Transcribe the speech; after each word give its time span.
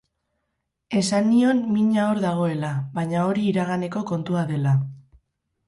Esan 1.01 1.29
nion 1.33 1.59
mina 1.75 2.07
hor 2.13 2.23
dagoela, 2.25 2.73
baina 2.97 3.23
hori 3.29 3.47
iraganeko 3.53 4.05
kontua 4.15 4.49
dela. 4.53 4.77